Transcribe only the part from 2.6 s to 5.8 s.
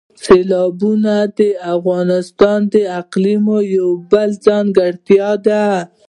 د اقلیم یوه بله ځانګړتیا ده.